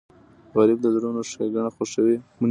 غریب 0.57 0.79
د 0.81 0.85
زړونو 0.95 1.21
ښیګڼه 1.29 1.71
خوښوي 1.75 2.17